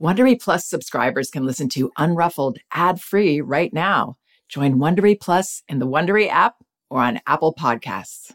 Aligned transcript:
Wondery 0.00 0.40
Plus 0.40 0.66
subscribers 0.66 1.30
can 1.30 1.44
listen 1.44 1.68
to 1.68 1.90
Unruffled 1.98 2.56
ad-free 2.72 3.42
right 3.42 3.70
now. 3.70 4.16
Join 4.48 4.76
Wondery 4.76 5.20
Plus 5.20 5.62
in 5.68 5.78
the 5.78 5.86
Wondery 5.86 6.26
app 6.26 6.54
or 6.88 7.02
on 7.02 7.20
Apple 7.26 7.54
Podcasts. 7.54 8.32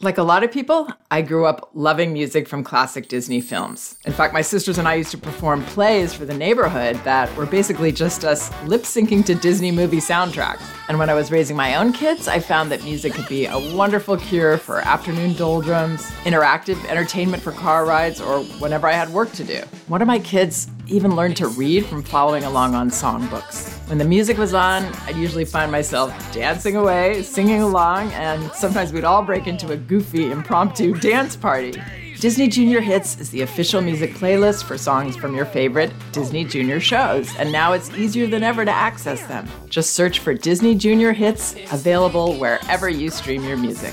Like 0.00 0.18
a 0.18 0.24
lot 0.24 0.42
of 0.42 0.50
people, 0.50 0.88
I 1.10 1.22
grew 1.22 1.46
up 1.46 1.70
loving 1.72 2.12
music 2.12 2.48
from 2.48 2.64
classic 2.64 3.08
Disney 3.08 3.40
films. 3.40 3.96
In 4.04 4.12
fact, 4.12 4.34
my 4.34 4.42
sisters 4.42 4.76
and 4.78 4.88
I 4.88 4.94
used 4.94 5.12
to 5.12 5.18
perform 5.18 5.64
plays 5.66 6.12
for 6.12 6.24
the 6.24 6.34
neighborhood 6.34 6.96
that 7.04 7.34
were 7.36 7.46
basically 7.46 7.92
just 7.92 8.24
us 8.24 8.50
lip 8.64 8.82
syncing 8.82 9.24
to 9.26 9.36
Disney 9.36 9.70
movie 9.70 9.98
soundtracks. 9.98 10.62
And 10.88 10.98
when 10.98 11.10
I 11.10 11.14
was 11.14 11.30
raising 11.30 11.56
my 11.56 11.76
own 11.76 11.92
kids, 11.92 12.26
I 12.26 12.40
found 12.40 12.72
that 12.72 12.82
music 12.82 13.14
could 13.14 13.28
be 13.28 13.46
a 13.46 13.58
wonderful 13.74 14.16
cure 14.16 14.58
for 14.58 14.80
afternoon 14.80 15.34
doldrums, 15.34 16.02
interactive 16.24 16.84
entertainment 16.86 17.42
for 17.42 17.52
car 17.52 17.84
rides, 17.84 18.20
or 18.20 18.40
whenever 18.58 18.88
I 18.88 18.92
had 18.92 19.10
work 19.10 19.30
to 19.32 19.44
do. 19.44 19.60
One 19.86 20.02
of 20.02 20.08
my 20.08 20.18
kids 20.18 20.68
even 20.86 21.16
learned 21.16 21.36
to 21.38 21.48
read 21.48 21.86
from 21.86 22.02
following 22.02 22.44
along 22.44 22.74
on 22.74 22.90
songbooks. 22.90 23.70
When 23.88 23.98
the 23.98 24.04
music 24.04 24.38
was 24.38 24.54
on, 24.54 24.84
I'd 25.06 25.16
usually 25.16 25.44
find 25.44 25.70
myself 25.70 26.10
dancing 26.32 26.76
away, 26.76 27.22
singing 27.22 27.62
along, 27.62 28.12
and 28.12 28.50
sometimes 28.52 28.92
we'd 28.92 29.04
all 29.04 29.22
break 29.22 29.46
into 29.46 29.72
a 29.72 29.76
goofy, 29.76 30.30
impromptu 30.30 30.94
dance 30.94 31.36
party. 31.36 31.74
Disney 32.20 32.48
Junior 32.48 32.80
Hits 32.80 33.18
is 33.20 33.30
the 33.30 33.42
official 33.42 33.82
music 33.82 34.14
playlist 34.14 34.64
for 34.64 34.78
songs 34.78 35.16
from 35.16 35.34
your 35.34 35.44
favorite 35.44 35.92
Disney 36.12 36.44
Junior 36.44 36.80
shows, 36.80 37.34
and 37.36 37.52
now 37.52 37.72
it's 37.72 37.90
easier 37.90 38.26
than 38.26 38.42
ever 38.42 38.64
to 38.64 38.70
access 38.70 39.22
them. 39.26 39.46
Just 39.68 39.92
search 39.92 40.20
for 40.20 40.32
Disney 40.32 40.74
Junior 40.74 41.12
Hits, 41.12 41.54
available 41.72 42.34
wherever 42.36 42.88
you 42.88 43.10
stream 43.10 43.44
your 43.44 43.56
music. 43.56 43.92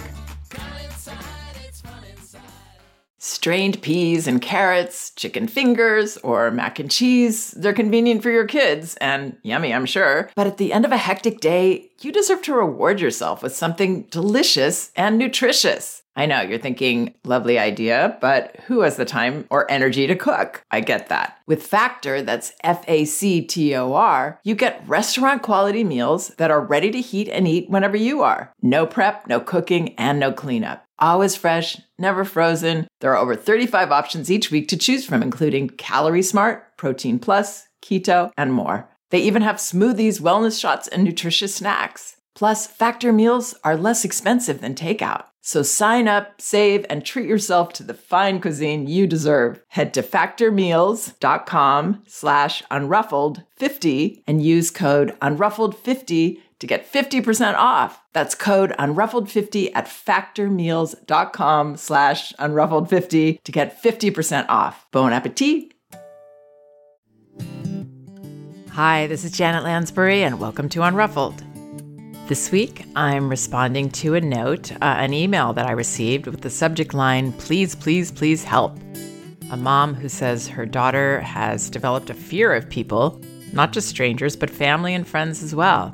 Strained 3.24 3.80
peas 3.84 4.28
and 4.28 4.42
carrots, 4.42 5.12
chicken 5.12 5.48
fingers, 5.48 6.18
or 6.18 6.50
mac 6.50 6.80
and 6.80 6.90
cheese. 6.90 7.52
They're 7.52 7.72
convenient 7.72 8.24
for 8.24 8.32
your 8.32 8.48
kids 8.48 8.98
and 8.98 9.38
yummy, 9.44 9.72
I'm 9.72 9.86
sure. 9.86 10.32
But 10.36 10.48
at 10.48 10.58
the 10.58 10.74
end 10.74 10.86
of 10.86 10.92
a 10.92 10.98
hectic 10.98 11.40
day, 11.40 11.92
you 12.02 12.12
deserve 12.12 12.42
to 12.44 12.56
reward 12.56 13.00
yourself 13.00 13.44
with 13.44 13.56
something 13.56 14.04
delicious 14.10 14.92
and 14.96 15.20
nutritious. 15.20 16.01
I 16.16 16.26
know 16.26 16.42
you're 16.42 16.60
thinking, 16.60 17.16
lovely 17.24 17.58
idea, 17.58 18.18
but 18.20 18.58
who 18.66 18.82
has 18.82 18.98
the 18.98 19.06
time 19.06 19.46
or 19.50 19.70
energy 19.72 20.08
to 20.08 20.16
cook? 20.16 20.62
I 20.70 20.82
get 20.82 21.08
that. 21.08 21.38
With 21.48 21.64
Factor, 21.64 22.22
that's 22.22 22.54
F 22.64 22.84
A 22.88 23.06
C 23.06 23.42
T 23.42 23.76
O 23.76 23.94
R, 23.94 24.40
you 24.44 24.56
get 24.56 24.88
restaurant 24.88 25.42
quality 25.42 25.84
meals 25.84 26.30
that 26.38 26.52
are 26.52 26.62
ready 26.66 26.92
to 26.92 27.02
heat 27.02 27.30
and 27.30 27.48
eat 27.48 27.70
whenever 27.70 27.98
you 27.98 28.22
are. 28.22 28.52
No 28.62 28.86
prep, 28.86 29.28
no 29.28 29.40
cooking, 29.40 29.96
and 29.96 30.20
no 30.20 30.32
cleanup 30.32 30.86
always 31.02 31.36
fresh, 31.36 31.78
never 31.98 32.24
frozen. 32.24 32.88
There 33.02 33.12
are 33.12 33.18
over 33.18 33.36
35 33.36 33.92
options 33.92 34.32
each 34.32 34.52
week 34.52 34.68
to 34.70 34.78
choose 34.78 35.06
from, 35.06 35.24
including 35.24 35.70
Calorie 35.70 36.22
Smart, 36.22 36.78
Protein 36.78 37.20
Plus, 37.20 37.68
Keto, 37.84 38.32
and 38.38 38.54
more. 38.54 38.88
They 39.10 39.20
even 39.20 39.42
have 39.42 39.58
smoothies, 39.58 40.22
wellness 40.22 40.60
shots, 40.60 40.88
and 40.88 41.04
nutritious 41.04 41.56
snacks. 41.56 42.18
Plus, 42.34 42.68
Factor 42.68 43.12
meals 43.12 43.56
are 43.64 43.76
less 43.76 44.06
expensive 44.06 44.62
than 44.62 44.76
takeout. 44.76 45.26
So 45.42 45.64
sign 45.64 46.08
up, 46.08 46.40
save, 46.40 46.86
and 46.88 47.04
treat 47.04 47.28
yourself 47.28 47.74
to 47.74 47.84
the 47.84 47.96
fine 47.96 48.40
cuisine 48.40 48.86
you 48.86 49.08
deserve. 49.08 49.64
Head 49.70 49.92
to 49.96 50.04
factormeals.com 50.04 52.04
slash 52.06 52.64
unruffled50 52.70 54.24
and 54.28 54.46
use 54.46 54.70
code 54.70 55.18
unruffled50 55.20 56.40
to 56.60 56.68
get 56.68 56.92
50% 56.92 57.56
off. 57.56 58.04
That's 58.14 58.36
code 58.36 58.72
unruffled50 58.78 59.72
at 59.74 59.88
factormeals.com 59.88 61.78
slash 61.78 62.34
unruffled50 62.34 63.44
to 63.44 63.52
get 63.52 63.82
50% 63.82 64.46
off. 64.48 64.86
Bon 64.92 65.12
appetit! 65.12 65.74
Hi, 68.70 69.08
this 69.08 69.26
is 69.26 69.32
Janet 69.32 69.64
Lansbury, 69.64 70.24
and 70.24 70.40
welcome 70.40 70.70
to 70.70 70.80
Unruffled. 70.80 71.44
This 72.32 72.50
week, 72.50 72.86
I'm 72.96 73.28
responding 73.28 73.90
to 73.90 74.16
a 74.16 74.22
note, 74.22 74.72
uh, 74.72 74.86
an 74.86 75.14
email 75.14 75.52
that 75.52 75.68
I 75.68 75.74
received 75.74 76.28
with 76.28 76.40
the 76.40 76.50
subject 76.50 76.94
line, 76.94 77.34
Please, 77.34 77.76
please, 77.76 78.10
please 78.10 78.42
help. 78.42 78.80
A 79.52 79.58
mom 79.58 79.94
who 79.94 80.08
says 80.08 80.48
her 80.48 80.66
daughter 80.66 81.20
has 81.20 81.70
developed 81.70 82.10
a 82.10 82.14
fear 82.14 82.54
of 82.54 82.70
people, 82.70 83.20
not 83.52 83.74
just 83.74 83.90
strangers, 83.90 84.38
but 84.38 84.50
family 84.50 84.94
and 84.94 85.06
friends 85.06 85.44
as 85.44 85.54
well 85.54 85.94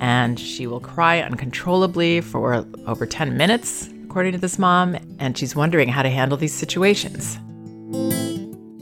and 0.00 0.40
she 0.40 0.66
will 0.66 0.80
cry 0.80 1.20
uncontrollably 1.20 2.20
for 2.20 2.66
over 2.88 3.06
10 3.06 3.36
minutes, 3.36 3.88
according 4.02 4.32
to 4.32 4.38
this 4.38 4.58
mom, 4.58 4.96
and 5.20 5.38
she's 5.38 5.54
wondering 5.54 5.88
how 5.88 6.02
to 6.02 6.10
handle 6.10 6.36
these 6.36 6.52
situations. 6.52 7.38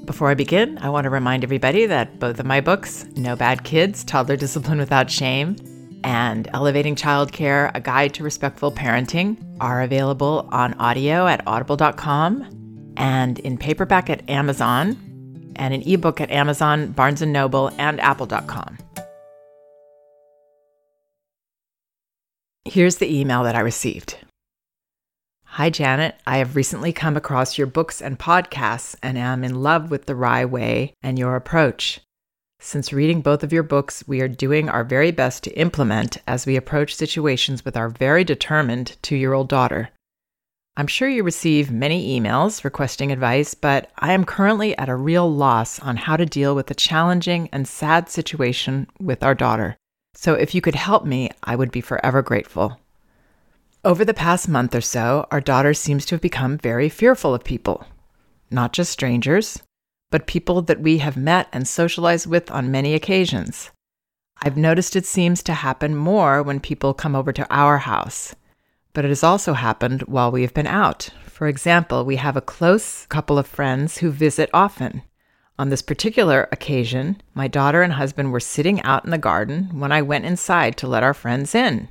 Before 0.07 0.31
I 0.31 0.35
begin, 0.35 0.79
I 0.79 0.89
want 0.89 1.05
to 1.05 1.11
remind 1.11 1.45
everybody 1.45 1.85
that 1.85 2.19
both 2.19 2.41
of 2.41 2.47
my 2.47 2.63
books, 2.63 3.05
No 3.17 3.37
Bad 3.37 3.65
Kids, 3.65 4.03
Toddler 4.03 4.37
Discipline 4.37 4.79
Without 4.79 5.11
Shame, 5.11 5.57
and 6.05 6.49
Elevating 6.53 6.95
Childcare, 6.95 7.71
A 7.75 7.81
Guide 7.81 8.15
to 8.15 8.25
Respectful 8.25 8.73
Parenting, 8.73 9.37
are 9.61 9.83
available 9.83 10.49
on 10.51 10.75
audio 10.75 11.27
at 11.27 11.47
audible.com 11.47 12.95
and 12.97 13.39
in 13.41 13.59
paperback 13.59 14.11
at 14.11 14.29
Amazon 14.29 14.97
and 15.57 15.75
an 15.75 15.83
ebook 15.83 16.21
at 16.21 16.31
Amazon, 16.31 16.93
Barnes 16.93 17.23
& 17.23 17.27
Noble, 17.27 17.71
and 17.79 18.01
apple.com. 18.01 18.79
Here's 22.65 22.97
the 22.97 23.21
email 23.21 23.43
that 23.45 23.57
I 23.57 23.61
received. 23.61 24.17
Hi, 25.45 25.69
Janet. 25.69 26.15
I 26.27 26.37
have 26.37 26.55
recently 26.55 26.93
come 26.93 27.17
across 27.17 27.59
your 27.59 27.67
books 27.67 28.01
and 28.01 28.19
podcasts 28.19 28.95
and 29.03 29.19
am 29.19 29.43
in 29.43 29.57
love 29.63 29.91
with 29.91 30.07
the 30.07 30.15
RIE 30.15 30.45
Way 30.45 30.95
and 31.03 31.19
your 31.19 31.35
approach. 31.35 32.01
Since 32.63 32.93
reading 32.93 33.23
both 33.23 33.43
of 33.43 33.55
your 33.55 33.63
books, 33.63 34.05
we 34.07 34.21
are 34.21 34.29
doing 34.29 34.69
our 34.69 34.85
very 34.85 35.13
best 35.13 35.43
to 35.45 35.59
implement 35.59 36.19
as 36.27 36.45
we 36.45 36.57
approach 36.57 36.95
situations 36.95 37.65
with 37.65 37.75
our 37.75 37.89
very 37.89 38.23
determined 38.23 38.99
two 39.01 39.17
year 39.17 39.33
old 39.33 39.49
daughter. 39.49 39.89
I'm 40.77 40.87
sure 40.87 41.09
you 41.09 41.23
receive 41.23 41.71
many 41.71 42.21
emails 42.21 42.63
requesting 42.63 43.11
advice, 43.11 43.55
but 43.55 43.91
I 43.97 44.13
am 44.13 44.27
currently 44.27 44.77
at 44.77 44.91
a 44.91 44.95
real 44.95 45.33
loss 45.33 45.81
on 45.81 45.97
how 45.97 46.19
to 46.19 46.27
deal 46.27 46.55
with 46.55 46.67
the 46.67 46.75
challenging 46.75 47.49
and 47.51 47.67
sad 47.67 48.11
situation 48.11 48.87
with 49.01 49.23
our 49.23 49.35
daughter. 49.35 49.79
So 50.15 50.35
if 50.35 50.55
you 50.55 50.61
could 50.61 50.75
help 50.75 51.07
me, 51.07 51.31
I 51.43 51.57
would 51.57 51.71
be 51.71 51.81
forever 51.81 52.21
grateful. 52.21 52.79
Over 53.87 54.05
the 54.05 54.13
past 54.13 54.51
month 54.51 54.75
or 54.75 54.83
so, 54.83 55.27
our 55.31 55.41
daughter 55.41 55.73
seems 55.73 56.05
to 56.07 56.15
have 56.15 56.21
become 56.21 56.59
very 56.59 56.91
fearful 56.91 57.35
of 57.35 57.43
people. 57.43 57.87
Not 58.51 58.75
just 58.75 58.93
strangers, 58.93 59.63
but 60.11 60.27
people 60.27 60.61
that 60.63 60.81
we 60.81 60.99
have 60.99 61.17
met 61.17 61.49
and 61.53 61.67
socialized 61.67 62.27
with 62.27 62.51
on 62.51 62.71
many 62.71 62.95
occasions. 62.95 63.71
I've 64.43 64.57
noticed 64.57 64.97
it 64.97 65.07
seems 65.07 65.43
to 65.45 65.53
happen 65.53 65.95
more 65.95 66.43
when 66.43 66.61
people 66.61 66.95
come 66.95 67.15
over 67.15 67.33
to 67.33 67.47
our 67.51 67.79
house, 67.79 68.35
but 68.93 69.05
it 69.05 69.09
has 69.09 69.23
also 69.23 69.53
happened 69.53 70.03
while 70.03 70.31
we 70.31 70.43
have 70.43 70.55
been 70.55 70.67
out. 70.67 71.11
For 71.27 71.47
example, 71.47 72.05
we 72.05 72.17
have 72.17 72.37
a 72.37 72.43
close 72.43 73.07
couple 73.07 73.39
of 73.39 73.47
friends 73.47 73.99
who 73.99 74.11
visit 74.11 74.51
often. 74.53 75.03
On 75.59 75.69
this 75.69 75.83
particular 75.83 76.49
occasion, 76.53 77.21
my 77.35 77.47
daughter 77.47 77.83
and 77.83 77.93
husband 77.93 78.33
were 78.33 78.41
sitting 78.41 78.83
out 78.83 79.05
in 79.05 79.11
the 79.11 79.19
garden 79.19 79.79
when 79.79 79.93
I 79.93 80.01
went 80.01 80.25
inside 80.25 80.79
to 80.79 80.89
let 80.89 81.03
our 81.03 81.13
friends 81.13 81.55
in. 81.55 81.89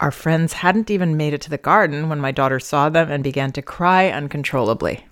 Our 0.00 0.10
friends 0.10 0.54
hadn't 0.54 0.90
even 0.90 1.16
made 1.16 1.34
it 1.34 1.40
to 1.42 1.50
the 1.50 1.58
garden 1.58 2.08
when 2.08 2.20
my 2.20 2.32
daughter 2.32 2.58
saw 2.58 2.88
them 2.88 3.10
and 3.10 3.22
began 3.22 3.52
to 3.52 3.62
cry 3.62 4.08
uncontrollably. 4.08 5.06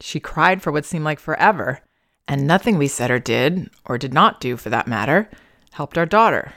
She 0.00 0.20
cried 0.20 0.62
for 0.62 0.72
what 0.72 0.84
seemed 0.84 1.04
like 1.04 1.20
forever, 1.20 1.80
and 2.26 2.46
nothing 2.46 2.78
we 2.78 2.88
said 2.88 3.10
or 3.10 3.18
did, 3.18 3.70
or 3.84 3.98
did 3.98 4.12
not 4.14 4.40
do 4.40 4.56
for 4.56 4.70
that 4.70 4.88
matter, 4.88 5.30
helped 5.72 5.98
our 5.98 6.06
daughter. 6.06 6.52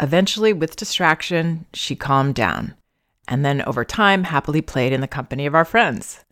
Eventually, 0.00 0.52
with 0.52 0.76
distraction, 0.76 1.66
she 1.72 1.96
calmed 1.96 2.34
down, 2.34 2.74
and 3.26 3.44
then 3.44 3.62
over 3.62 3.84
time 3.84 4.24
happily 4.24 4.62
played 4.62 4.92
in 4.92 5.00
the 5.00 5.08
company 5.08 5.46
of 5.46 5.54
our 5.54 5.64
friends. 5.64 6.24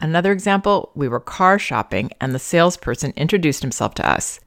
Another 0.00 0.32
example, 0.32 0.90
we 0.94 1.06
were 1.06 1.20
car 1.20 1.58
shopping 1.58 2.10
and 2.20 2.34
the 2.34 2.38
salesperson 2.40 3.12
introduced 3.16 3.62
himself 3.62 3.94
to 3.94 4.08
us. 4.08 4.40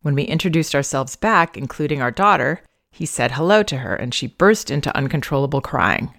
When 0.00 0.14
we 0.14 0.22
introduced 0.22 0.74
ourselves 0.74 1.14
back, 1.14 1.58
including 1.58 2.00
our 2.00 2.10
daughter, 2.10 2.62
he 2.90 3.04
said 3.04 3.32
hello 3.32 3.62
to 3.64 3.78
her 3.78 3.94
and 3.94 4.14
she 4.14 4.28
burst 4.28 4.70
into 4.70 4.96
uncontrollable 4.96 5.60
crying. 5.60 6.14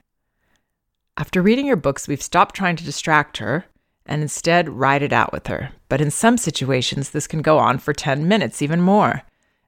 After 1.17 1.41
reading 1.41 1.65
your 1.65 1.77
books, 1.77 2.07
we've 2.07 2.21
stopped 2.21 2.55
trying 2.55 2.75
to 2.75 2.83
distract 2.83 3.37
her 3.37 3.65
and 4.09 4.23
instead 4.23 4.67
ride 4.67 5.03
it 5.03 5.13
out 5.13 5.31
with 5.31 5.47
her. 5.47 5.71
But 5.87 6.01
in 6.01 6.09
some 6.11 6.37
situations, 6.37 7.11
this 7.11 7.27
can 7.27 7.43
go 7.43 7.59
on 7.59 7.77
for 7.77 7.93
10 7.93 8.27
minutes, 8.27 8.61
even 8.61 8.81
more. 8.81 9.21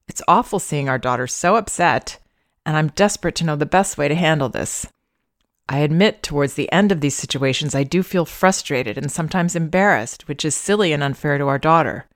It's 0.07 0.23
awful 0.27 0.59
seeing 0.59 0.89
our 0.89 0.97
daughter 0.97 1.27
so 1.27 1.55
upset, 1.55 2.17
and 2.65 2.75
I'm 2.75 2.87
desperate 2.89 3.35
to 3.35 3.45
know 3.45 3.55
the 3.55 3.67
best 3.67 3.97
way 3.99 4.07
to 4.07 4.15
handle 4.15 4.49
this. 4.49 4.87
I 5.69 5.79
admit 5.79 6.23
towards 6.23 6.55
the 6.55 6.69
end 6.71 6.91
of 6.91 7.01
these 7.01 7.15
situations, 7.15 7.75
I 7.75 7.83
do 7.83 8.01
feel 8.01 8.25
frustrated 8.25 8.97
and 8.97 9.11
sometimes 9.11 9.55
embarrassed, 9.55 10.27
which 10.27 10.43
is 10.43 10.55
silly 10.55 10.91
and 10.91 11.03
unfair 11.03 11.37
to 11.37 11.47
our 11.47 11.59
daughter. 11.59 12.07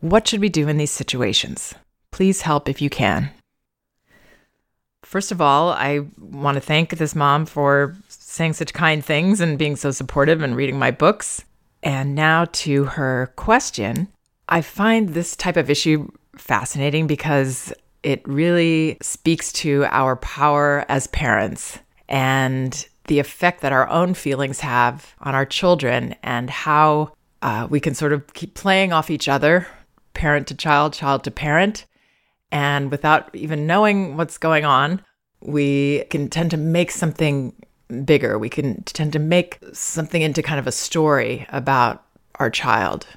What 0.00 0.26
should 0.26 0.40
we 0.40 0.48
do 0.48 0.68
in 0.68 0.76
these 0.76 0.90
situations? 0.90 1.74
Please 2.10 2.42
help 2.42 2.68
if 2.68 2.82
you 2.82 2.90
can. 2.90 3.30
First 5.04 5.32
of 5.32 5.40
all, 5.40 5.70
I 5.70 6.00
want 6.18 6.56
to 6.56 6.60
thank 6.60 6.90
this 6.90 7.14
mom 7.14 7.46
for 7.46 7.94
saying 8.08 8.54
such 8.54 8.72
kind 8.72 9.04
things 9.04 9.40
and 9.40 9.58
being 9.58 9.76
so 9.76 9.90
supportive 9.90 10.42
and 10.42 10.56
reading 10.56 10.78
my 10.78 10.90
books. 10.90 11.44
And 11.82 12.14
now 12.14 12.46
to 12.46 12.84
her 12.84 13.32
question 13.36 14.08
I 14.48 14.60
find 14.60 15.10
this 15.10 15.36
type 15.36 15.56
of 15.56 15.70
issue 15.70 16.10
fascinating 16.36 17.06
because 17.06 17.72
it 18.02 18.26
really 18.28 18.98
speaks 19.00 19.52
to 19.52 19.86
our 19.86 20.16
power 20.16 20.84
as 20.88 21.06
parents 21.06 21.78
and 22.08 22.86
the 23.06 23.18
effect 23.18 23.62
that 23.62 23.72
our 23.72 23.88
own 23.88 24.14
feelings 24.14 24.60
have 24.60 25.14
on 25.20 25.34
our 25.34 25.46
children 25.46 26.14
and 26.22 26.50
how 26.50 27.12
uh, 27.42 27.66
we 27.70 27.80
can 27.80 27.94
sort 27.94 28.12
of 28.12 28.32
keep 28.34 28.54
playing 28.54 28.92
off 28.92 29.10
each 29.10 29.28
other, 29.28 29.66
parent 30.12 30.46
to 30.48 30.54
child, 30.54 30.92
child 30.92 31.24
to 31.24 31.30
parent. 31.30 31.86
And 32.54 32.92
without 32.92 33.34
even 33.34 33.66
knowing 33.66 34.16
what's 34.16 34.38
going 34.38 34.64
on, 34.64 35.02
we 35.40 36.04
can 36.04 36.28
tend 36.30 36.52
to 36.52 36.56
make 36.56 36.92
something 36.92 37.52
bigger. 38.04 38.38
We 38.38 38.48
can 38.48 38.84
tend 38.84 39.12
to 39.14 39.18
make 39.18 39.58
something 39.72 40.22
into 40.22 40.40
kind 40.40 40.60
of 40.60 40.68
a 40.68 40.72
story 40.72 41.46
about 41.50 42.04
our 42.36 42.50
child. 42.50 43.08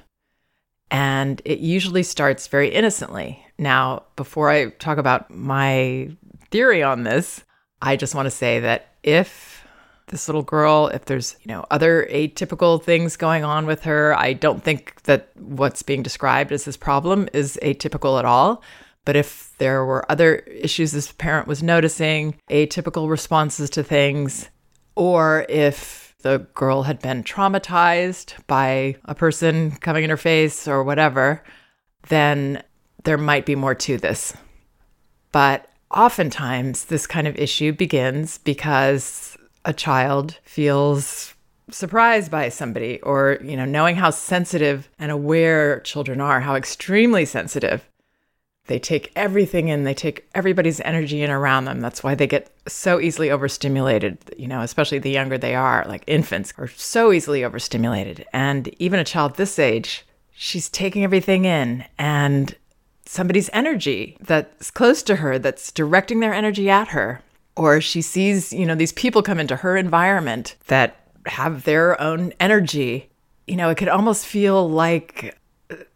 And 0.90 1.40
it 1.44 1.60
usually 1.60 2.02
starts 2.02 2.48
very 2.48 2.68
innocently. 2.68 3.46
Now, 3.58 4.02
before 4.16 4.50
I 4.50 4.70
talk 4.70 4.98
about 4.98 5.30
my 5.30 6.10
theory 6.50 6.82
on 6.82 7.04
this, 7.04 7.44
I 7.80 7.94
just 7.94 8.16
want 8.16 8.26
to 8.26 8.30
say 8.30 8.58
that 8.58 8.88
if 9.04 9.64
this 10.08 10.26
little 10.26 10.42
girl, 10.42 10.88
if 10.88 11.04
there's, 11.04 11.36
you 11.42 11.48
know, 11.52 11.64
other 11.70 12.08
atypical 12.10 12.82
things 12.82 13.16
going 13.16 13.44
on 13.44 13.66
with 13.66 13.84
her, 13.84 14.18
I 14.18 14.32
don't 14.32 14.64
think 14.64 15.00
that 15.02 15.28
what's 15.36 15.84
being 15.84 16.02
described 16.02 16.50
as 16.50 16.64
this 16.64 16.76
problem 16.76 17.28
is 17.32 17.56
atypical 17.62 18.18
at 18.18 18.24
all. 18.24 18.64
But 19.08 19.16
if 19.16 19.54
there 19.56 19.86
were 19.86 20.04
other 20.12 20.34
issues 20.34 20.92
this 20.92 21.12
parent 21.12 21.48
was 21.48 21.62
noticing, 21.62 22.34
atypical 22.50 23.08
responses 23.08 23.70
to 23.70 23.82
things, 23.82 24.50
or 24.96 25.46
if 25.48 26.14
the 26.20 26.46
girl 26.52 26.82
had 26.82 27.00
been 27.00 27.24
traumatized 27.24 28.34
by 28.46 28.96
a 29.06 29.14
person 29.14 29.70
coming 29.70 30.04
in 30.04 30.10
her 30.10 30.18
face 30.18 30.68
or 30.68 30.84
whatever, 30.84 31.42
then 32.10 32.62
there 33.04 33.16
might 33.16 33.46
be 33.46 33.54
more 33.54 33.74
to 33.76 33.96
this. 33.96 34.34
But 35.32 35.70
oftentimes, 35.90 36.84
this 36.84 37.06
kind 37.06 37.26
of 37.26 37.34
issue 37.36 37.72
begins 37.72 38.36
because 38.36 39.38
a 39.64 39.72
child 39.72 40.36
feels 40.42 41.32
surprised 41.70 42.30
by 42.30 42.50
somebody 42.50 43.00
or, 43.00 43.38
you 43.42 43.56
know, 43.56 43.64
knowing 43.64 43.96
how 43.96 44.10
sensitive 44.10 44.90
and 44.98 45.10
aware 45.10 45.80
children 45.80 46.20
are, 46.20 46.40
how 46.40 46.56
extremely 46.56 47.24
sensitive 47.24 47.88
they 48.68 48.78
take 48.78 49.10
everything 49.16 49.68
in, 49.68 49.84
they 49.84 49.94
take 49.94 50.28
everybody's 50.34 50.80
energy 50.80 51.22
in 51.22 51.30
around 51.30 51.64
them. 51.64 51.80
That's 51.80 52.04
why 52.04 52.14
they 52.14 52.26
get 52.26 52.50
so 52.66 53.00
easily 53.00 53.30
overstimulated, 53.30 54.18
you 54.38 54.46
know, 54.46 54.60
especially 54.60 54.98
the 54.98 55.10
younger 55.10 55.36
they 55.36 55.54
are, 55.54 55.84
like 55.88 56.04
infants 56.06 56.52
are 56.58 56.68
so 56.68 57.12
easily 57.12 57.44
overstimulated. 57.44 58.26
And 58.32 58.68
even 58.78 59.00
a 59.00 59.04
child 59.04 59.34
this 59.34 59.58
age, 59.58 60.06
she's 60.32 60.68
taking 60.68 61.02
everything 61.02 61.46
in 61.46 61.84
and 61.98 62.54
somebody's 63.06 63.48
energy 63.54 64.18
that's 64.20 64.70
close 64.70 65.02
to 65.04 65.16
her, 65.16 65.38
that's 65.38 65.72
directing 65.72 66.20
their 66.20 66.34
energy 66.34 66.68
at 66.68 66.88
her. 66.88 67.22
Or 67.56 67.80
she 67.80 68.02
sees, 68.02 68.52
you 68.52 68.66
know, 68.66 68.74
these 68.74 68.92
people 68.92 69.22
come 69.22 69.40
into 69.40 69.56
her 69.56 69.76
environment 69.76 70.56
that 70.66 70.96
have 71.26 71.64
their 71.64 72.00
own 72.00 72.34
energy. 72.38 73.08
You 73.46 73.56
know, 73.56 73.70
it 73.70 73.78
could 73.78 73.88
almost 73.88 74.26
feel 74.26 74.68
like 74.68 75.37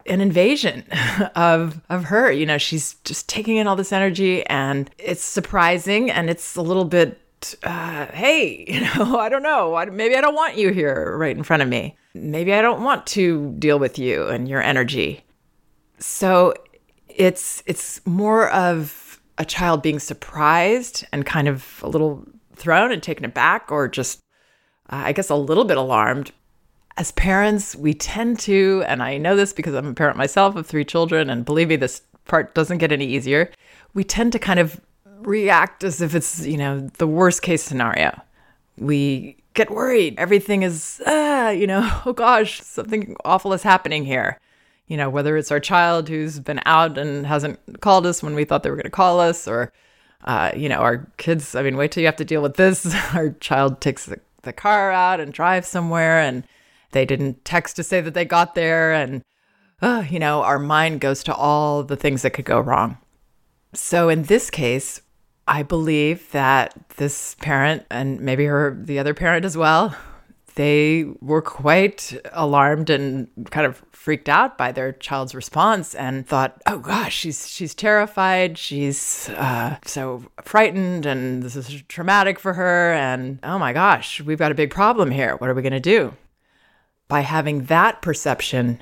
an 0.07 0.21
invasion 0.21 0.83
of 1.35 1.81
of 1.89 2.05
her. 2.05 2.31
You 2.31 2.45
know, 2.45 2.57
she's 2.57 2.95
just 3.03 3.29
taking 3.29 3.57
in 3.57 3.67
all 3.67 3.75
this 3.75 3.91
energy, 3.91 4.45
and 4.47 4.89
it's 4.97 5.23
surprising, 5.23 6.11
and 6.11 6.29
it's 6.29 6.55
a 6.55 6.61
little 6.61 6.85
bit. 6.85 7.19
Uh, 7.63 8.05
hey, 8.07 8.65
you 8.69 8.81
know, 8.81 9.19
I 9.19 9.29
don't 9.29 9.43
know. 9.43 9.85
Maybe 9.91 10.15
I 10.15 10.21
don't 10.21 10.35
want 10.35 10.57
you 10.57 10.71
here 10.71 11.17
right 11.17 11.35
in 11.35 11.43
front 11.43 11.63
of 11.63 11.69
me. 11.69 11.97
Maybe 12.13 12.53
I 12.53 12.61
don't 12.61 12.83
want 12.83 13.05
to 13.07 13.53
deal 13.59 13.79
with 13.79 13.97
you 13.99 14.27
and 14.27 14.47
your 14.47 14.61
energy. 14.61 15.25
So 15.99 16.53
it's 17.07 17.63
it's 17.65 18.05
more 18.05 18.49
of 18.51 19.19
a 19.37 19.45
child 19.45 19.81
being 19.81 19.99
surprised 19.99 21.05
and 21.11 21.25
kind 21.25 21.47
of 21.47 21.79
a 21.81 21.89
little 21.89 22.23
thrown 22.55 22.91
and 22.91 23.01
taken 23.01 23.25
aback, 23.25 23.71
or 23.71 23.87
just 23.87 24.19
uh, 24.89 25.03
I 25.05 25.11
guess 25.11 25.29
a 25.29 25.35
little 25.35 25.65
bit 25.65 25.77
alarmed 25.77 26.31
as 26.97 27.11
parents, 27.13 27.75
we 27.75 27.93
tend 27.93 28.39
to, 28.41 28.83
and 28.87 29.01
I 29.01 29.17
know 29.17 29.35
this 29.35 29.53
because 29.53 29.73
I'm 29.73 29.87
a 29.87 29.93
parent 29.93 30.17
myself 30.17 30.55
of 30.55 30.67
three 30.67 30.85
children, 30.85 31.29
and 31.29 31.43
believe 31.43 31.69
me, 31.69 31.75
this 31.75 32.01
part 32.25 32.53
doesn't 32.53 32.77
get 32.77 32.91
any 32.91 33.05
easier. 33.05 33.51
We 33.93 34.03
tend 34.03 34.31
to 34.33 34.39
kind 34.39 34.59
of 34.59 34.79
react 35.05 35.83
as 35.83 36.01
if 36.01 36.13
it's, 36.13 36.45
you 36.45 36.57
know, 36.57 36.89
the 36.97 37.07
worst 37.07 37.41
case 37.41 37.63
scenario. 37.63 38.21
We 38.77 39.37
get 39.53 39.71
worried. 39.71 40.15
Everything 40.17 40.63
is, 40.63 41.01
ah, 41.07 41.49
you 41.49 41.65
know, 41.65 42.01
oh 42.05 42.13
gosh, 42.13 42.61
something 42.61 43.15
awful 43.25 43.53
is 43.53 43.63
happening 43.63 44.05
here. 44.05 44.39
You 44.87 44.97
know, 44.97 45.09
whether 45.09 45.37
it's 45.37 45.51
our 45.51 45.59
child 45.59 46.09
who's 46.09 46.39
been 46.39 46.59
out 46.65 46.97
and 46.97 47.25
hasn't 47.25 47.81
called 47.81 48.05
us 48.05 48.21
when 48.21 48.35
we 48.35 48.45
thought 48.45 48.63
they 48.63 48.69
were 48.69 48.75
going 48.75 48.83
to 48.83 48.91
call 48.91 49.19
us, 49.19 49.47
or, 49.47 49.71
uh, 50.25 50.51
you 50.55 50.69
know, 50.69 50.79
our 50.79 51.07
kids, 51.17 51.55
I 51.55 51.63
mean, 51.63 51.77
wait 51.77 51.91
till 51.91 52.01
you 52.01 52.07
have 52.07 52.17
to 52.17 52.25
deal 52.25 52.41
with 52.41 52.57
this. 52.57 52.93
our 53.15 53.31
child 53.31 53.81
takes 53.81 54.05
the, 54.05 54.19
the 54.43 54.53
car 54.53 54.91
out 54.91 55.19
and 55.19 55.33
drives 55.33 55.67
somewhere 55.67 56.19
and, 56.19 56.43
they 56.93 57.05
didn't 57.05 57.43
text 57.45 57.75
to 57.75 57.83
say 57.83 58.01
that 58.01 58.13
they 58.13 58.25
got 58.25 58.55
there. 58.55 58.93
And, 58.93 59.23
uh, 59.81 60.05
you 60.09 60.19
know, 60.19 60.41
our 60.43 60.59
mind 60.59 61.01
goes 61.01 61.23
to 61.25 61.35
all 61.35 61.83
the 61.83 61.97
things 61.97 62.21
that 62.21 62.31
could 62.31 62.45
go 62.45 62.59
wrong. 62.59 62.97
So 63.73 64.09
in 64.09 64.23
this 64.23 64.49
case, 64.49 65.01
I 65.47 65.63
believe 65.63 66.31
that 66.31 66.73
this 66.95 67.35
parent 67.35 67.85
and 67.89 68.21
maybe 68.21 68.45
her, 68.45 68.79
the 68.79 68.99
other 68.99 69.13
parent 69.13 69.45
as 69.45 69.57
well, 69.57 69.95
they 70.55 71.05
were 71.19 71.41
quite 71.41 72.15
alarmed 72.31 72.89
and 72.89 73.27
kind 73.49 73.65
of 73.65 73.83
freaked 73.91 74.29
out 74.29 74.57
by 74.57 74.71
their 74.71 74.91
child's 74.91 75.33
response 75.33 75.95
and 75.95 76.27
thought, 76.27 76.61
"Oh 76.67 76.77
gosh, 76.77 77.15
she's 77.15 77.47
she's 77.47 77.73
terrified. 77.73 78.57
She's 78.57 79.29
uh, 79.29 79.77
so 79.85 80.25
frightened, 80.43 81.05
and 81.05 81.41
this 81.41 81.55
is 81.55 81.81
traumatic 81.87 82.39
for 82.39 82.53
her. 82.53 82.93
And 82.93 83.39
oh 83.43 83.57
my 83.57 83.73
gosh, 83.73 84.21
we've 84.21 84.37
got 84.37 84.51
a 84.51 84.55
big 84.55 84.69
problem 84.71 85.09
here. 85.09 85.35
What 85.37 85.49
are 85.49 85.53
we 85.53 85.61
going 85.61 85.73
to 85.73 85.79
do?" 85.79 86.13
By 87.13 87.21
having 87.21 87.65
that 87.65 88.01
perception, 88.01 88.81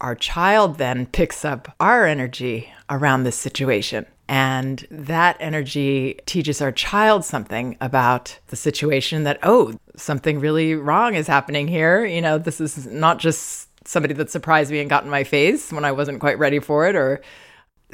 our 0.00 0.14
child 0.14 0.78
then 0.78 1.04
picks 1.04 1.44
up 1.44 1.74
our 1.80 2.06
energy 2.06 2.72
around 2.88 3.24
this 3.24 3.34
situation. 3.34 4.06
And 4.28 4.86
that 4.88 5.36
energy 5.40 6.20
teaches 6.24 6.62
our 6.62 6.70
child 6.70 7.24
something 7.24 7.76
about 7.80 8.38
the 8.46 8.54
situation 8.54 9.24
that, 9.24 9.40
oh, 9.42 9.74
something 9.96 10.38
really 10.38 10.76
wrong 10.76 11.16
is 11.16 11.26
happening 11.26 11.66
here. 11.66 12.04
You 12.04 12.20
know, 12.20 12.38
this 12.38 12.60
is 12.60 12.86
not 12.86 13.18
just 13.18 13.68
somebody 13.84 14.14
that 14.14 14.30
surprised 14.30 14.70
me 14.70 14.78
and 14.78 14.88
got 14.88 15.02
in 15.02 15.10
my 15.10 15.24
face 15.24 15.72
when 15.72 15.84
I 15.84 15.90
wasn't 15.90 16.20
quite 16.20 16.38
ready 16.38 16.60
for 16.60 16.86
it 16.86 16.94
or 16.94 17.20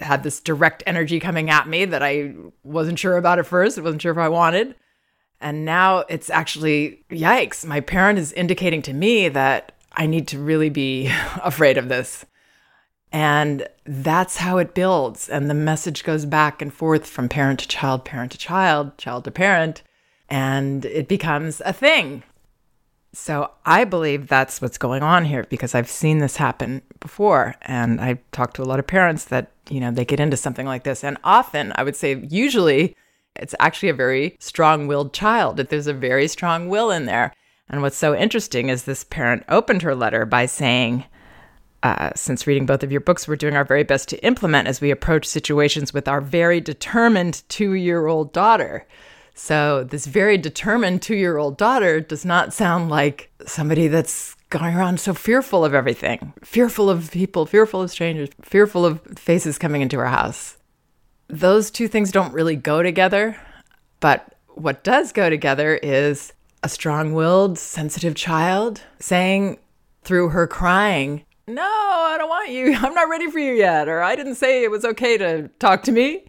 had 0.01 0.23
this 0.23 0.39
direct 0.39 0.83
energy 0.87 1.19
coming 1.19 1.49
at 1.49 1.67
me 1.67 1.87
that 1.87 2.03
I 2.03 2.35
wasn't 2.63 2.99
sure 2.99 3.17
about 3.17 3.39
at 3.39 3.47
first. 3.47 3.79
I 3.79 3.81
wasn't 3.81 4.03
sure 4.03 4.13
if 4.13 4.19
I 4.19 4.29
wanted. 4.29 4.75
And 5.41 5.65
now 5.65 6.01
it's 6.11 6.29
actually, 6.29 7.05
yikes, 7.11 7.65
my 7.65 7.81
parent 7.81 8.19
is 8.19 8.35
indicating 8.35 8.83
to 8.83 8.93
me 8.93 9.31
that 9.31 9.73
I 9.99 10.07
need 10.07 10.29
to 10.29 10.39
really 10.39 10.71
be 10.71 11.13
afraid 11.45 11.77
of 11.77 11.89
this. 11.89 12.25
And 13.11 13.67
that's 13.85 14.37
how 14.37 14.59
it 14.59 14.75
builds. 14.75 15.29
And 15.29 15.51
the 15.51 15.55
message 15.55 16.05
goes 16.05 16.25
back 16.25 16.63
and 16.63 16.73
forth 16.73 17.07
from 17.07 17.29
parent 17.29 17.61
to 17.61 17.69
child, 17.69 18.05
parent 18.05 18.33
to 18.33 18.39
child, 18.39 18.97
child 18.99 19.25
to 19.25 19.31
parent, 19.31 19.83
and 20.29 20.85
it 20.85 21.09
becomes 21.09 21.63
a 21.65 21.73
thing. 21.73 22.23
So 23.15 23.51
I 23.65 23.85
believe 23.85 24.29
that's 24.29 24.61
what's 24.61 24.77
going 24.77 25.03
on 25.03 25.25
here 25.25 25.47
because 25.49 25.75
I've 25.75 25.89
seen 25.89 26.19
this 26.19 26.37
happen 26.37 26.83
before. 27.01 27.55
And 27.63 28.01
I 28.01 28.21
talked 28.33 28.57
to 28.57 28.63
a 28.63 28.65
lot 28.65 28.79
of 28.79 28.87
parents 28.87 29.25
that, 29.27 29.51
you 29.71 29.81
know, 29.81 29.91
they 29.91 30.05
get 30.05 30.21
into 30.21 30.37
something 30.37 30.67
like 30.67 30.85
this. 30.85 31.03
And 31.03 31.17
often, 31.25 31.73
I 31.77 31.85
would 31.85 31.97
say, 31.97 32.23
usually, 32.29 32.95
it's 33.37 33.55
actually 33.59 33.89
a 33.89 33.95
very 33.95 34.37
strong 34.39 34.87
willed 34.87 35.15
child. 35.15 35.59
If 35.59 35.71
there's 35.71 35.87
a 35.87 35.95
very 35.95 36.29
strong 36.29 36.69
will 36.69 36.91
in 36.91 37.07
there, 37.07 37.33
and 37.69 37.83
what's 37.83 37.97
so 37.97 38.15
interesting 38.15 38.69
is 38.69 38.85
this 38.85 39.05
parent 39.05 39.45
opened 39.49 39.83
her 39.83 39.95
letter 39.95 40.25
by 40.25 40.47
saying, 40.47 41.05
uh, 41.83 42.11
since 42.17 42.47
reading 42.47 42.67
both 42.67 42.83
of 42.83 42.91
your 42.91 43.01
books, 43.01 43.29
we're 43.29 43.37
doing 43.37 43.57
our 43.57 43.65
very 43.65 43.85
best 43.85 44.09
to 44.09 44.25
implement 44.25 44.69
as 44.69 44.81
we 44.81 44.91
approach 44.91 45.27
situations 45.27 45.93
with 45.95 46.09
our 46.09 46.21
very 46.21 46.61
determined 46.61 47.43
two 47.49 47.73
year 47.73 48.07
old 48.07 48.33
daughter. 48.33 48.87
So, 49.35 49.85
this 49.85 50.07
very 50.07 50.37
determined 50.37 51.03
two 51.03 51.15
year 51.15 51.37
old 51.37 51.57
daughter 51.57 52.01
does 52.01 52.25
not 52.25 52.53
sound 52.53 52.91
like 52.91 53.31
somebody 53.47 53.87
that's 53.87 54.35
going 54.51 54.75
around 54.75 54.99
so 54.99 55.15
fearful 55.15 55.65
of 55.65 55.75
everything, 55.75 56.33
fearful 56.43 56.91
of 56.91 57.11
people, 57.11 57.47
fearful 57.47 57.83
of 57.83 57.91
strangers, 57.91 58.31
fearful 58.43 58.85
of 58.85 59.01
faces 59.17 59.59
coming 59.59 59.83
into 59.83 59.99
our 59.99 60.07
house. 60.07 60.57
Those 61.29 61.71
two 61.71 61.87
things 61.87 62.11
don't 62.11 62.33
really 62.33 62.57
go 62.57 62.83
together. 62.83 63.37
But 64.01 64.35
what 64.49 64.85
does 64.85 65.13
go 65.13 65.31
together 65.31 65.77
is 65.77 66.33
a 66.69 66.71
strong 66.71 67.15
willed, 67.15 67.59
sensitive 67.59 68.15
child 68.15 68.83
saying 69.01 69.59
through 70.03 70.29
her 70.29 70.47
crying, 70.47 71.25
No, 71.47 71.63
I 71.63 72.17
don't 72.19 72.29
want 72.29 72.51
you. 72.51 72.75
I'm 72.79 72.93
not 72.93 73.09
ready 73.09 73.31
for 73.31 73.39
you 73.39 73.55
yet. 73.55 73.89
Or 73.89 74.03
I 74.03 74.15
didn't 74.15 74.35
say 74.35 74.63
it 74.63 74.71
was 74.71 74.85
okay 74.85 75.17
to 75.17 75.49
talk 75.59 75.83
to 75.85 75.93
me. 75.93 76.27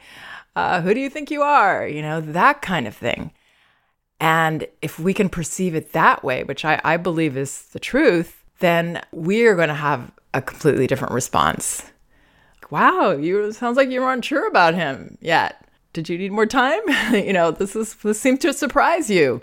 Uh, 0.56 0.80
who 0.80 0.94
do 0.94 1.02
you 1.02 1.10
think 1.10 1.30
you 1.30 1.42
are? 1.42 1.86
You 1.86 2.02
know, 2.02 2.22
that 2.22 2.62
kind 2.62 2.88
of 2.88 2.96
thing. 2.96 3.34
And 4.22 4.66
if 4.82 4.98
we 4.98 5.14
can 5.14 5.28
perceive 5.28 5.76
it 5.76 5.92
that 5.92 6.24
way, 6.24 6.46
which 6.46 6.64
I, 6.64 6.80
I 6.86 6.96
believe 6.96 7.36
is 7.36 7.64
the 7.74 7.80
truth, 7.80 8.42
then 8.60 9.02
we're 9.12 9.56
going 9.58 9.68
to 9.68 9.74
have 9.74 10.10
a 10.34 10.42
completely 10.42 10.88
different 10.88 11.14
response. 11.14 11.92
Wow, 12.70 13.12
you 13.12 13.52
sounds 13.52 13.76
like 13.76 13.90
you 13.90 14.00
weren't 14.00 14.24
sure 14.24 14.48
about 14.48 14.74
him 14.74 15.18
yet. 15.20 15.66
Did 15.92 16.08
you 16.08 16.18
need 16.18 16.32
more 16.32 16.46
time? 16.46 16.82
you 17.12 17.34
know, 17.34 17.52
this 17.52 17.76
is 17.76 17.96
this 17.96 18.22
seemed 18.22 18.40
to 18.42 18.54
surprise 18.54 19.10
you. 19.10 19.42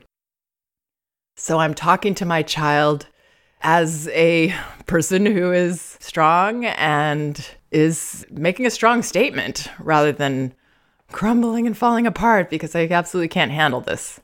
So 1.39 1.59
I'm 1.59 1.75
talking 1.75 2.15
to 2.17 2.25
my 2.25 2.43
child 2.43 3.07
as 3.61 4.09
a 4.09 4.55
person 4.87 5.27
who 5.27 5.53
is 5.53 5.99
strong 6.01 6.65
and 6.65 7.47
is 7.71 8.27
making 8.31 8.65
a 8.65 8.71
strong 8.71 9.03
statement 9.03 9.69
rather 9.79 10.13
than 10.13 10.55
crumbling 11.13 11.67
and 11.67 11.77
falling 11.77 12.07
apart 12.07 12.49
because 12.49 12.75
I 12.75 12.89
absolutely 12.91 13.29
can't 13.29 13.51
handle 13.51 13.83
this. 13.83 14.19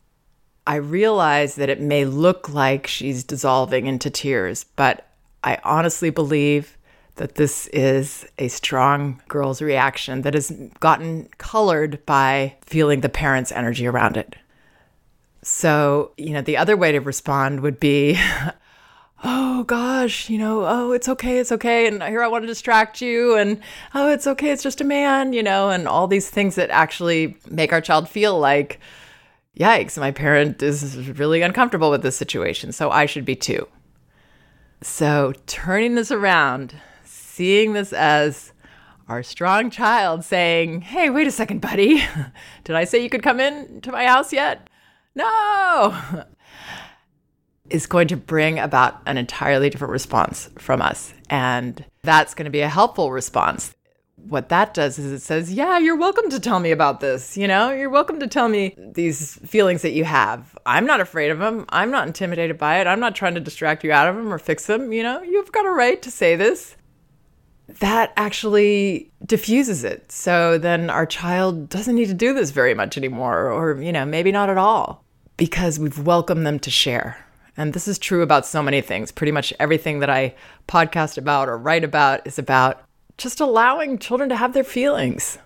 I 0.66 0.76
realize 0.76 1.56
that 1.56 1.68
it 1.68 1.82
may 1.82 2.06
look 2.06 2.48
like 2.48 2.86
she's 2.86 3.24
dissolving 3.24 3.86
into 3.86 4.08
tears, 4.08 4.64
but 4.76 5.06
I 5.44 5.58
honestly 5.64 6.08
believe 6.08 6.78
that 7.16 7.34
this 7.34 7.66
is 7.68 8.24
a 8.38 8.48
strong 8.48 9.20
girl's 9.28 9.60
reaction 9.60 10.22
that 10.22 10.32
has 10.32 10.50
gotten 10.80 11.28
colored 11.36 12.04
by 12.06 12.56
feeling 12.62 13.02
the 13.02 13.10
parent's 13.10 13.52
energy 13.52 13.86
around 13.86 14.16
it. 14.16 14.34
So, 15.42 16.12
you 16.16 16.30
know, 16.30 16.40
the 16.40 16.56
other 16.56 16.76
way 16.76 16.92
to 16.92 17.00
respond 17.00 17.60
would 17.60 17.80
be, 17.80 18.18
oh 19.24 19.64
gosh, 19.64 20.30
you 20.30 20.38
know, 20.38 20.64
oh, 20.64 20.92
it's 20.92 21.08
okay, 21.08 21.38
it's 21.38 21.52
okay. 21.52 21.86
And 21.86 22.02
here 22.02 22.22
I 22.22 22.28
want 22.28 22.44
to 22.44 22.48
distract 22.48 23.00
you. 23.00 23.36
And 23.36 23.60
oh, 23.94 24.08
it's 24.08 24.26
okay, 24.26 24.50
it's 24.50 24.62
just 24.62 24.80
a 24.80 24.84
man, 24.84 25.32
you 25.32 25.42
know, 25.42 25.70
and 25.70 25.88
all 25.88 26.06
these 26.06 26.30
things 26.30 26.54
that 26.54 26.70
actually 26.70 27.36
make 27.50 27.72
our 27.72 27.80
child 27.80 28.08
feel 28.08 28.38
like, 28.38 28.80
yikes, 29.58 29.98
my 29.98 30.12
parent 30.12 30.62
is 30.62 31.08
really 31.10 31.42
uncomfortable 31.42 31.90
with 31.90 32.02
this 32.02 32.16
situation. 32.16 32.72
So 32.72 32.90
I 32.90 33.06
should 33.06 33.24
be 33.24 33.36
too. 33.36 33.66
So 34.80 35.32
turning 35.46 35.94
this 35.96 36.10
around, 36.10 36.74
seeing 37.04 37.72
this 37.72 37.92
as 37.92 38.52
our 39.08 39.22
strong 39.22 39.70
child 39.70 40.24
saying, 40.24 40.82
hey, 40.82 41.10
wait 41.10 41.26
a 41.26 41.32
second, 41.32 41.60
buddy. 41.60 42.02
Did 42.64 42.76
I 42.76 42.84
say 42.84 43.02
you 43.02 43.10
could 43.10 43.22
come 43.22 43.40
in 43.40 43.80
to 43.82 43.92
my 43.92 44.06
house 44.06 44.32
yet? 44.32 44.68
No 45.14 46.24
is 47.72 47.86
going 47.86 48.06
to 48.08 48.16
bring 48.16 48.58
about 48.58 49.00
an 49.06 49.16
entirely 49.16 49.70
different 49.70 49.92
response 49.92 50.50
from 50.58 50.82
us. 50.82 51.14
And 51.30 51.84
that's 52.02 52.34
going 52.34 52.44
to 52.44 52.50
be 52.50 52.60
a 52.60 52.68
helpful 52.68 53.10
response. 53.10 53.74
What 54.16 54.50
that 54.50 54.74
does 54.74 54.98
is 54.98 55.10
it 55.10 55.20
says, 55.20 55.52
Yeah, 55.52 55.78
you're 55.78 55.96
welcome 55.96 56.28
to 56.30 56.38
tell 56.38 56.60
me 56.60 56.70
about 56.70 57.00
this. 57.00 57.36
You 57.36 57.48
know, 57.48 57.72
you're 57.72 57.90
welcome 57.90 58.20
to 58.20 58.28
tell 58.28 58.48
me 58.48 58.76
these 58.76 59.36
feelings 59.38 59.82
that 59.82 59.92
you 59.92 60.04
have. 60.04 60.56
I'm 60.66 60.86
not 60.86 61.00
afraid 61.00 61.30
of 61.30 61.38
them. 61.38 61.64
I'm 61.70 61.90
not 61.90 62.06
intimidated 62.06 62.58
by 62.58 62.78
it. 62.80 62.86
I'm 62.86 63.00
not 63.00 63.16
trying 63.16 63.34
to 63.34 63.40
distract 63.40 63.82
you 63.82 63.90
out 63.90 64.08
of 64.08 64.14
them 64.14 64.32
or 64.32 64.38
fix 64.38 64.66
them. 64.66 64.92
You 64.92 65.02
know, 65.02 65.22
you've 65.22 65.50
got 65.50 65.66
a 65.66 65.70
right 65.70 66.00
to 66.02 66.10
say 66.10 66.36
this. 66.36 66.76
That 67.80 68.12
actually 68.16 69.10
diffuses 69.24 69.82
it. 69.82 70.12
So 70.12 70.58
then 70.58 70.90
our 70.90 71.06
child 71.06 71.68
doesn't 71.70 71.94
need 71.94 72.08
to 72.08 72.14
do 72.14 72.34
this 72.34 72.50
very 72.50 72.74
much 72.74 72.98
anymore, 72.98 73.50
or, 73.50 73.80
you 73.80 73.92
know, 73.92 74.04
maybe 74.04 74.30
not 74.30 74.50
at 74.50 74.58
all, 74.58 75.01
because 75.36 75.78
we've 75.78 75.98
welcomed 75.98 76.46
them 76.46 76.58
to 76.60 76.70
share. 76.70 77.24
And 77.56 77.72
this 77.72 77.86
is 77.86 77.98
true 77.98 78.22
about 78.22 78.46
so 78.46 78.62
many 78.62 78.80
things. 78.80 79.12
Pretty 79.12 79.32
much 79.32 79.52
everything 79.60 80.00
that 80.00 80.10
I 80.10 80.34
podcast 80.68 81.18
about 81.18 81.48
or 81.48 81.58
write 81.58 81.84
about 81.84 82.26
is 82.26 82.38
about 82.38 82.82
just 83.18 83.40
allowing 83.40 83.98
children 83.98 84.28
to 84.30 84.36
have 84.36 84.54
their 84.54 84.64
feelings, 84.64 85.38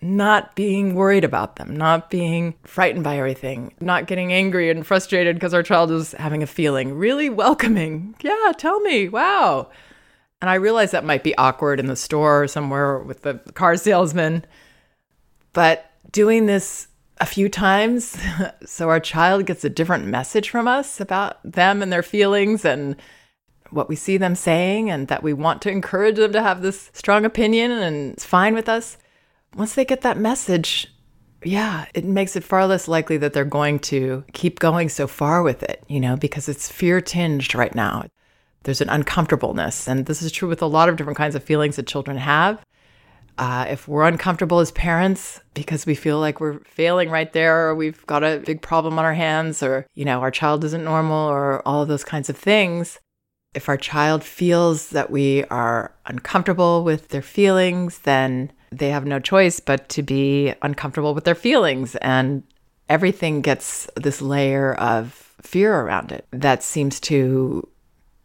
not 0.00 0.56
being 0.56 0.94
worried 0.94 1.24
about 1.24 1.56
them, 1.56 1.76
not 1.76 2.10
being 2.10 2.54
frightened 2.64 3.04
by 3.04 3.18
everything, 3.18 3.74
not 3.80 4.06
getting 4.06 4.32
angry 4.32 4.70
and 4.70 4.86
frustrated 4.86 5.36
because 5.36 5.54
our 5.54 5.62
child 5.62 5.90
is 5.90 6.12
having 6.12 6.42
a 6.42 6.46
feeling, 6.46 6.94
really 6.94 7.28
welcoming. 7.28 8.14
Yeah, 8.20 8.52
tell 8.56 8.80
me. 8.80 9.08
Wow. 9.08 9.70
And 10.40 10.48
I 10.48 10.54
realize 10.54 10.92
that 10.92 11.04
might 11.04 11.24
be 11.24 11.36
awkward 11.36 11.78
in 11.78 11.86
the 11.86 11.96
store 11.96 12.44
or 12.44 12.48
somewhere 12.48 12.98
with 12.98 13.22
the 13.22 13.34
car 13.54 13.76
salesman. 13.76 14.44
But 15.52 15.90
doing 16.10 16.46
this 16.46 16.87
a 17.20 17.26
few 17.26 17.48
times 17.48 18.16
so 18.64 18.88
our 18.88 19.00
child 19.00 19.46
gets 19.46 19.64
a 19.64 19.70
different 19.70 20.06
message 20.06 20.50
from 20.50 20.68
us 20.68 21.00
about 21.00 21.38
them 21.44 21.82
and 21.82 21.92
their 21.92 22.02
feelings 22.02 22.64
and 22.64 22.96
what 23.70 23.88
we 23.88 23.96
see 23.96 24.16
them 24.16 24.34
saying 24.34 24.90
and 24.90 25.08
that 25.08 25.22
we 25.22 25.32
want 25.32 25.60
to 25.62 25.70
encourage 25.70 26.16
them 26.16 26.32
to 26.32 26.42
have 26.42 26.62
this 26.62 26.90
strong 26.94 27.24
opinion 27.24 27.70
and 27.70 28.12
it's 28.12 28.24
fine 28.24 28.54
with 28.54 28.68
us. 28.68 28.96
Once 29.54 29.74
they 29.74 29.84
get 29.84 30.02
that 30.02 30.18
message, 30.18 30.92
yeah, 31.44 31.86
it 31.94 32.04
makes 32.04 32.36
it 32.36 32.44
far 32.44 32.66
less 32.66 32.88
likely 32.88 33.16
that 33.18 33.32
they're 33.32 33.44
going 33.44 33.78
to 33.78 34.24
keep 34.32 34.58
going 34.58 34.88
so 34.88 35.06
far 35.06 35.42
with 35.42 35.62
it, 35.62 35.82
you 35.88 36.00
know, 36.00 36.16
because 36.16 36.48
it's 36.48 36.70
fear 36.70 37.00
tinged 37.00 37.54
right 37.54 37.74
now. 37.74 38.04
There's 38.64 38.80
an 38.80 38.88
uncomfortableness. 38.88 39.88
And 39.88 40.06
this 40.06 40.20
is 40.20 40.32
true 40.32 40.48
with 40.48 40.62
a 40.62 40.66
lot 40.66 40.88
of 40.88 40.96
different 40.96 41.16
kinds 41.16 41.34
of 41.34 41.44
feelings 41.44 41.76
that 41.76 41.86
children 41.86 42.16
have. 42.16 42.64
Uh, 43.38 43.66
if 43.70 43.86
we're 43.86 44.06
uncomfortable 44.06 44.58
as 44.58 44.72
parents 44.72 45.40
because 45.54 45.86
we 45.86 45.94
feel 45.94 46.18
like 46.18 46.40
we're 46.40 46.58
failing 46.64 47.08
right 47.08 47.32
there, 47.32 47.68
or 47.68 47.74
we've 47.74 48.04
got 48.06 48.24
a 48.24 48.42
big 48.44 48.60
problem 48.60 48.98
on 48.98 49.04
our 49.04 49.14
hands, 49.14 49.62
or, 49.62 49.86
you 49.94 50.04
know, 50.04 50.20
our 50.20 50.30
child 50.30 50.64
isn't 50.64 50.84
normal, 50.84 51.28
or 51.28 51.66
all 51.66 51.82
of 51.82 51.88
those 51.88 52.04
kinds 52.04 52.28
of 52.28 52.36
things, 52.36 52.98
if 53.54 53.68
our 53.68 53.76
child 53.76 54.24
feels 54.24 54.90
that 54.90 55.10
we 55.10 55.44
are 55.44 55.94
uncomfortable 56.06 56.84
with 56.84 57.08
their 57.08 57.22
feelings, 57.22 58.00
then 58.00 58.50
they 58.70 58.90
have 58.90 59.06
no 59.06 59.18
choice 59.20 59.60
but 59.60 59.88
to 59.88 60.02
be 60.02 60.52
uncomfortable 60.60 61.14
with 61.14 61.24
their 61.24 61.34
feelings. 61.34 61.96
And 61.96 62.42
everything 62.88 63.40
gets 63.40 63.88
this 63.96 64.20
layer 64.20 64.74
of 64.74 65.12
fear 65.42 65.80
around 65.80 66.12
it 66.12 66.26
that 66.32 66.62
seems 66.62 67.00
to 67.00 67.66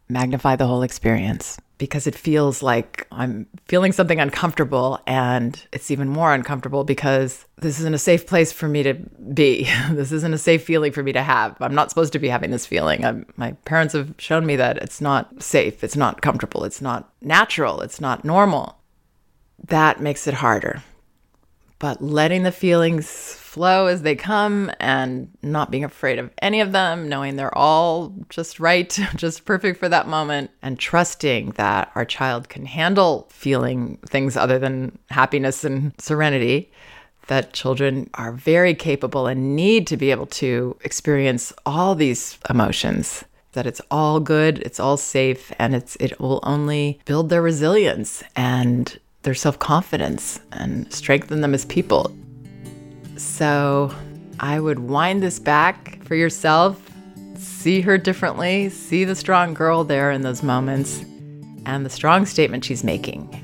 magnify 0.08 0.56
the 0.56 0.66
whole 0.66 0.82
experience 0.82 1.58
because 1.78 2.06
it 2.06 2.14
feels 2.14 2.62
like 2.62 3.06
I'm 3.10 3.46
feeling 3.66 3.92
something 3.92 4.20
uncomfortable 4.20 5.00
and 5.06 5.60
it's 5.72 5.90
even 5.90 6.08
more 6.08 6.32
uncomfortable 6.32 6.84
because 6.84 7.46
this 7.56 7.80
isn't 7.80 7.94
a 7.94 7.98
safe 7.98 8.26
place 8.26 8.52
for 8.52 8.68
me 8.68 8.82
to 8.84 8.94
be. 8.94 9.68
this 9.90 10.12
isn't 10.12 10.34
a 10.34 10.38
safe 10.38 10.64
feeling 10.64 10.92
for 10.92 11.02
me 11.02 11.12
to 11.12 11.22
have. 11.22 11.56
I'm 11.60 11.74
not 11.74 11.90
supposed 11.90 12.12
to 12.12 12.18
be 12.18 12.28
having 12.28 12.50
this 12.50 12.66
feeling. 12.66 13.04
I'm, 13.04 13.26
my 13.36 13.52
parents 13.64 13.94
have 13.94 14.14
shown 14.18 14.46
me 14.46 14.56
that 14.56 14.78
it's 14.78 15.00
not 15.00 15.42
safe, 15.42 15.82
it's 15.82 15.96
not 15.96 16.22
comfortable, 16.22 16.64
it's 16.64 16.80
not 16.80 17.12
natural, 17.20 17.80
it's 17.80 18.00
not 18.00 18.24
normal. 18.24 18.78
That 19.66 20.00
makes 20.00 20.26
it 20.26 20.34
harder. 20.34 20.82
But 21.78 22.00
letting 22.00 22.44
the 22.44 22.52
feelings 22.52 23.34
flow 23.54 23.86
as 23.86 24.02
they 24.02 24.16
come 24.16 24.68
and 24.80 25.30
not 25.40 25.70
being 25.70 25.84
afraid 25.84 26.18
of 26.18 26.28
any 26.42 26.60
of 26.60 26.72
them, 26.72 27.08
knowing 27.08 27.36
they're 27.36 27.56
all 27.56 28.12
just 28.28 28.58
right, 28.58 28.98
just 29.14 29.44
perfect 29.44 29.78
for 29.78 29.88
that 29.88 30.08
moment, 30.08 30.50
and 30.60 30.76
trusting 30.76 31.52
that 31.52 31.92
our 31.94 32.04
child 32.04 32.48
can 32.48 32.66
handle 32.66 33.28
feeling 33.30 33.96
things 34.06 34.36
other 34.36 34.58
than 34.58 34.98
happiness 35.10 35.62
and 35.62 35.92
serenity. 35.98 36.72
That 37.28 37.52
children 37.52 38.10
are 38.14 38.32
very 38.32 38.74
capable 38.74 39.28
and 39.28 39.54
need 39.54 39.86
to 39.86 39.96
be 39.96 40.10
able 40.10 40.26
to 40.42 40.76
experience 40.82 41.52
all 41.64 41.94
these 41.94 42.36
emotions 42.50 43.24
that 43.52 43.66
it's 43.68 43.80
all 43.88 44.18
good, 44.18 44.58
it's 44.58 44.80
all 44.80 44.96
safe, 44.96 45.52
and 45.60 45.76
it's 45.76 45.96
it 46.00 46.18
will 46.18 46.40
only 46.42 47.00
build 47.04 47.30
their 47.30 47.40
resilience 47.40 48.24
and 48.34 48.98
their 49.22 49.32
self-confidence 49.32 50.40
and 50.50 50.92
strengthen 50.92 51.40
them 51.40 51.54
as 51.54 51.64
people. 51.64 52.12
So 53.16 53.94
I 54.40 54.60
would 54.60 54.80
wind 54.80 55.22
this 55.22 55.38
back 55.38 56.02
for 56.04 56.14
yourself, 56.14 56.80
see 57.36 57.80
her 57.80 57.98
differently, 57.98 58.68
see 58.68 59.04
the 59.04 59.14
strong 59.14 59.54
girl 59.54 59.84
there 59.84 60.10
in 60.10 60.22
those 60.22 60.42
moments, 60.42 61.04
and 61.66 61.84
the 61.84 61.90
strong 61.90 62.26
statement 62.26 62.64
she's 62.64 62.84
making. 62.84 63.40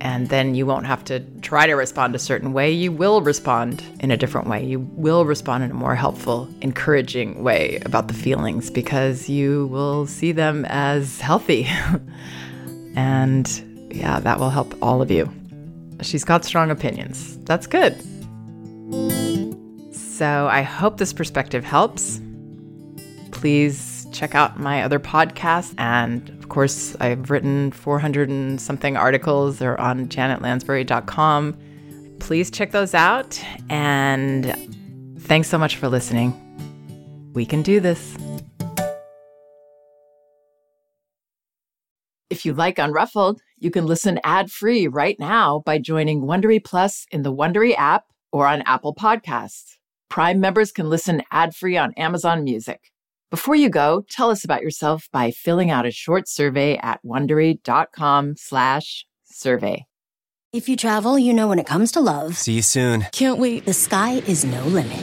And 0.00 0.28
then 0.30 0.56
you 0.56 0.66
won't 0.66 0.86
have 0.86 1.04
to 1.04 1.20
try 1.42 1.66
to 1.68 1.74
respond 1.74 2.16
a 2.16 2.18
certain 2.18 2.52
way. 2.52 2.72
You 2.72 2.90
will 2.90 3.22
respond 3.22 3.84
in 4.00 4.10
a 4.10 4.16
different 4.16 4.48
way. 4.48 4.64
You 4.64 4.80
will 4.80 5.24
respond 5.24 5.62
in 5.62 5.70
a 5.70 5.74
more 5.74 5.94
helpful, 5.94 6.48
encouraging 6.60 7.44
way 7.44 7.80
about 7.86 8.08
the 8.08 8.14
feelings 8.14 8.68
because 8.68 9.28
you 9.28 9.68
will 9.68 10.06
see 10.08 10.32
them 10.32 10.64
as 10.64 11.20
healthy. 11.20 11.68
and 12.96 13.48
yeah, 13.94 14.18
that 14.18 14.40
will 14.40 14.50
help 14.50 14.74
all 14.82 15.00
of 15.00 15.10
you. 15.10 15.32
She's 16.00 16.24
got 16.24 16.44
strong 16.44 16.72
opinions. 16.72 17.38
That's 17.44 17.68
good. 17.68 17.96
So 20.22 20.46
I 20.46 20.62
hope 20.62 20.98
this 20.98 21.12
perspective 21.12 21.64
helps. 21.64 22.20
Please 23.32 24.06
check 24.12 24.36
out 24.36 24.56
my 24.56 24.84
other 24.84 25.00
podcasts. 25.00 25.74
And 25.78 26.30
of 26.30 26.48
course, 26.48 26.94
I've 27.00 27.28
written 27.28 27.72
400 27.72 28.28
and 28.28 28.60
something 28.60 28.96
articles. 28.96 29.58
They're 29.58 29.80
on 29.80 30.06
janetlansbury.com. 30.06 31.58
Please 32.20 32.52
check 32.52 32.70
those 32.70 32.94
out. 32.94 33.42
And 33.68 35.18
thanks 35.22 35.48
so 35.48 35.58
much 35.58 35.74
for 35.74 35.88
listening. 35.88 36.32
We 37.34 37.44
can 37.44 37.62
do 37.62 37.80
this. 37.80 38.16
If 42.30 42.44
you 42.44 42.54
like 42.54 42.76
Unruffled, 42.76 43.40
you 43.58 43.72
can 43.72 43.86
listen 43.86 44.20
ad-free 44.22 44.86
right 44.86 45.18
now 45.18 45.64
by 45.66 45.78
joining 45.78 46.20
Wondery 46.22 46.62
Plus 46.62 47.06
in 47.10 47.22
the 47.22 47.34
Wondery 47.34 47.74
app 47.76 48.04
or 48.30 48.46
on 48.46 48.62
Apple 48.62 48.94
Podcasts. 48.94 49.78
Prime 50.12 50.40
members 50.40 50.72
can 50.72 50.90
listen 50.90 51.22
ad-free 51.30 51.78
on 51.78 51.94
Amazon 51.94 52.44
Music. 52.44 52.92
Before 53.30 53.54
you 53.54 53.70
go, 53.70 54.04
tell 54.10 54.28
us 54.28 54.44
about 54.44 54.60
yourself 54.60 55.08
by 55.10 55.30
filling 55.30 55.70
out 55.70 55.86
a 55.86 55.90
short 55.90 56.28
survey 56.28 56.76
at 56.76 57.00
wondery.com/survey. 57.02 59.86
If 60.52 60.68
you 60.68 60.76
travel, 60.76 61.18
you 61.18 61.32
know 61.32 61.48
when 61.48 61.58
it 61.58 61.64
comes 61.64 61.90
to 61.92 62.00
love. 62.00 62.36
See 62.36 62.52
you 62.52 62.60
soon. 62.60 63.06
Can't 63.12 63.38
wait. 63.38 63.64
The 63.64 63.72
sky 63.72 64.16
is 64.26 64.44
no 64.44 64.62
limit. 64.64 65.02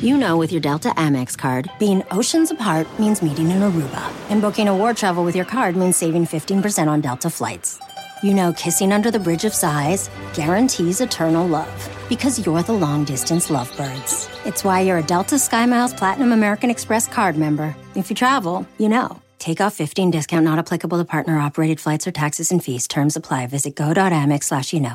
You 0.00 0.16
know 0.16 0.38
with 0.38 0.50
your 0.50 0.62
Delta 0.62 0.88
Amex 0.96 1.36
card, 1.36 1.70
being 1.78 2.02
oceans 2.10 2.50
apart 2.50 2.86
means 2.98 3.20
meeting 3.20 3.50
in 3.50 3.58
Aruba, 3.58 4.10
and 4.30 4.40
booking 4.40 4.68
award 4.68 4.96
travel 4.96 5.22
with 5.22 5.36
your 5.36 5.44
card 5.44 5.76
means 5.76 5.96
saving 5.96 6.24
15% 6.24 6.88
on 6.88 7.02
Delta 7.02 7.28
flights. 7.28 7.78
You 8.22 8.32
know 8.32 8.54
kissing 8.54 8.90
under 8.90 9.10
the 9.10 9.18
bridge 9.18 9.44
of 9.44 9.52
sighs 9.52 10.08
guarantees 10.32 11.02
eternal 11.02 11.46
love 11.46 11.95
because 12.08 12.44
you're 12.44 12.62
the 12.62 12.72
long 12.72 13.04
distance 13.04 13.50
lovebirds. 13.50 14.28
It's 14.44 14.64
why 14.64 14.80
you're 14.80 14.98
a 14.98 15.02
Delta 15.02 15.36
SkyMiles 15.36 15.96
Platinum 15.96 16.32
American 16.32 16.70
Express 16.70 17.08
card 17.08 17.36
member. 17.36 17.74
If 17.94 18.10
you 18.10 18.16
travel, 18.16 18.66
you 18.78 18.88
know. 18.88 19.20
Take 19.38 19.60
off 19.60 19.74
15 19.74 20.10
discount 20.10 20.44
not 20.44 20.58
applicable 20.58 20.98
to 20.98 21.04
partner 21.04 21.38
operated 21.38 21.78
flights 21.80 22.06
or 22.06 22.12
taxes 22.12 22.50
and 22.50 22.62
fees. 22.64 22.88
Terms 22.88 23.16
apply. 23.16 23.46
Visit 23.48 23.76
go.amex 23.76 24.44
slash 24.44 24.72
you 24.72 24.80
know. 24.80 24.94